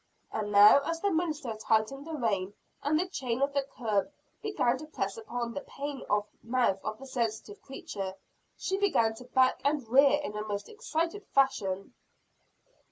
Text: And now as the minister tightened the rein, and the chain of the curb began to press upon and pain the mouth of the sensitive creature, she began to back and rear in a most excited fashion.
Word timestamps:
And 0.33 0.51
now 0.51 0.79
as 0.79 0.99
the 0.99 1.11
minister 1.11 1.53
tightened 1.53 2.07
the 2.07 2.15
rein, 2.15 2.55
and 2.81 2.99
the 2.99 3.07
chain 3.07 3.39
of 3.43 3.53
the 3.53 3.61
curb 3.61 4.11
began 4.41 4.79
to 4.79 4.87
press 4.87 5.15
upon 5.15 5.55
and 5.55 5.67
pain 5.67 5.99
the 6.07 6.23
mouth 6.41 6.79
of 6.83 6.97
the 6.97 7.05
sensitive 7.05 7.61
creature, 7.61 8.15
she 8.57 8.79
began 8.79 9.13
to 9.13 9.25
back 9.25 9.61
and 9.63 9.87
rear 9.87 10.19
in 10.23 10.35
a 10.35 10.43
most 10.43 10.67
excited 10.69 11.23
fashion. 11.27 11.93